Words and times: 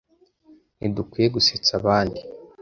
Ntidukwiye 0.77 1.27
gusetsa 1.35 1.71
abandi. 1.79 2.19